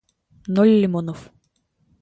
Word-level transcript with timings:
ноль 0.55 0.73
лимонов 0.81 1.19